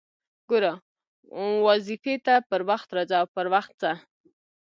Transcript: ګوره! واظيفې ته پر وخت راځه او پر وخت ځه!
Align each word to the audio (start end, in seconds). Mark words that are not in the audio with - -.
ګوره! 0.49 0.73
واظيفې 1.65 2.15
ته 2.25 2.35
پر 2.49 2.61
وخت 2.69 2.87
راځه 2.97 3.15
او 3.21 3.27
پر 3.35 3.45
وخت 3.53 3.73
ځه! 3.81 3.91